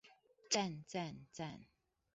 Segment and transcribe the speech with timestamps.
[0.49, 1.67] 讚讚讚